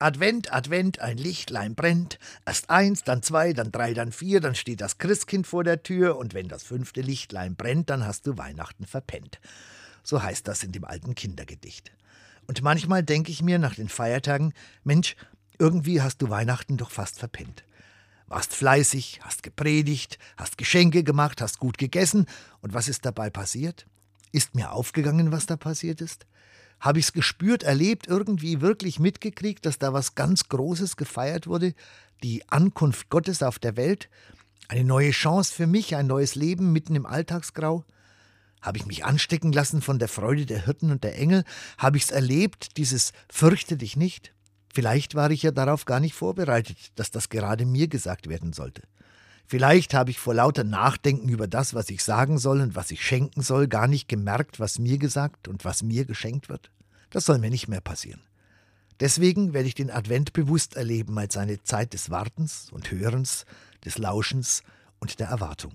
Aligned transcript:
Advent, 0.00 0.52
Advent, 0.52 1.00
ein 1.00 1.18
Lichtlein 1.18 1.74
brennt. 1.74 2.20
Erst 2.46 2.70
eins, 2.70 3.02
dann 3.02 3.22
zwei, 3.22 3.52
dann 3.52 3.72
drei, 3.72 3.94
dann 3.94 4.12
vier, 4.12 4.40
dann 4.40 4.54
steht 4.54 4.80
das 4.80 4.98
Christkind 4.98 5.46
vor 5.46 5.64
der 5.64 5.82
Tür 5.82 6.16
und 6.16 6.34
wenn 6.34 6.46
das 6.46 6.62
fünfte 6.62 7.00
Lichtlein 7.00 7.56
brennt, 7.56 7.90
dann 7.90 8.06
hast 8.06 8.26
du 8.26 8.38
Weihnachten 8.38 8.86
verpennt. 8.86 9.40
So 10.04 10.22
heißt 10.22 10.46
das 10.46 10.62
in 10.62 10.70
dem 10.70 10.84
alten 10.84 11.16
Kindergedicht. 11.16 11.90
Und 12.46 12.62
manchmal 12.62 13.02
denke 13.02 13.32
ich 13.32 13.42
mir 13.42 13.58
nach 13.58 13.74
den 13.74 13.88
Feiertagen, 13.88 14.54
Mensch, 14.84 15.16
irgendwie 15.58 16.00
hast 16.00 16.22
du 16.22 16.30
Weihnachten 16.30 16.76
doch 16.76 16.92
fast 16.92 17.18
verpennt. 17.18 17.64
Warst 18.28 18.54
fleißig, 18.54 19.20
hast 19.22 19.42
gepredigt, 19.42 20.18
hast 20.36 20.58
Geschenke 20.58 21.02
gemacht, 21.02 21.40
hast 21.40 21.58
gut 21.58 21.76
gegessen. 21.76 22.26
Und 22.60 22.72
was 22.72 22.86
ist 22.86 23.04
dabei 23.04 23.30
passiert? 23.30 23.86
Ist 24.30 24.54
mir 24.54 24.70
aufgegangen, 24.70 25.32
was 25.32 25.46
da 25.46 25.56
passiert 25.56 26.00
ist? 26.00 26.26
Habe 26.80 26.98
ich 26.98 27.06
es 27.06 27.12
gespürt, 27.12 27.62
erlebt, 27.62 28.06
irgendwie 28.06 28.60
wirklich 28.60 28.98
mitgekriegt, 28.98 29.66
dass 29.66 29.78
da 29.78 29.92
was 29.92 30.14
ganz 30.14 30.48
Großes 30.48 30.96
gefeiert 30.96 31.46
wurde? 31.46 31.74
Die 32.22 32.48
Ankunft 32.48 33.10
Gottes 33.10 33.42
auf 33.42 33.58
der 33.58 33.76
Welt? 33.76 34.08
Eine 34.68 34.84
neue 34.84 35.10
Chance 35.10 35.52
für 35.52 35.66
mich, 35.66 35.96
ein 35.96 36.06
neues 36.06 36.34
Leben 36.34 36.72
mitten 36.72 36.94
im 36.94 37.06
Alltagsgrau? 37.06 37.84
Habe 38.60 38.78
ich 38.78 38.86
mich 38.86 39.04
anstecken 39.04 39.52
lassen 39.52 39.82
von 39.82 39.98
der 39.98 40.08
Freude 40.08 40.46
der 40.46 40.64
Hirten 40.64 40.90
und 40.90 41.04
der 41.04 41.18
Engel? 41.18 41.44
Habe 41.78 41.96
ich 41.96 42.04
es 42.04 42.10
erlebt, 42.10 42.76
dieses 42.76 43.12
Fürchte 43.28 43.76
dich 43.76 43.96
nicht? 43.96 44.32
Vielleicht 44.72 45.14
war 45.14 45.30
ich 45.30 45.42
ja 45.42 45.50
darauf 45.50 45.84
gar 45.84 46.00
nicht 46.00 46.14
vorbereitet, 46.14 46.76
dass 46.96 47.10
das 47.10 47.28
gerade 47.28 47.66
mir 47.66 47.88
gesagt 47.88 48.28
werden 48.28 48.52
sollte. 48.52 48.82
Vielleicht 49.50 49.94
habe 49.94 50.10
ich 50.10 50.18
vor 50.18 50.34
lauter 50.34 50.62
Nachdenken 50.62 51.30
über 51.30 51.48
das, 51.48 51.72
was 51.72 51.88
ich 51.88 52.04
sagen 52.04 52.36
soll 52.36 52.60
und 52.60 52.76
was 52.76 52.90
ich 52.90 53.02
schenken 53.02 53.40
soll, 53.40 53.66
gar 53.66 53.88
nicht 53.88 54.06
gemerkt, 54.06 54.60
was 54.60 54.78
mir 54.78 54.98
gesagt 54.98 55.48
und 55.48 55.64
was 55.64 55.82
mir 55.82 56.04
geschenkt 56.04 56.50
wird. 56.50 56.70
Das 57.08 57.24
soll 57.24 57.38
mir 57.38 57.48
nicht 57.48 57.66
mehr 57.66 57.80
passieren. 57.80 58.20
Deswegen 59.00 59.54
werde 59.54 59.68
ich 59.68 59.74
den 59.74 59.90
Advent 59.90 60.34
bewusst 60.34 60.76
erleben 60.76 61.16
als 61.18 61.38
eine 61.38 61.62
Zeit 61.62 61.94
des 61.94 62.10
Wartens 62.10 62.68
und 62.72 62.90
Hörens, 62.90 63.46
des 63.86 63.96
Lauschens 63.96 64.62
und 64.98 65.18
der 65.18 65.28
Erwartung. 65.28 65.72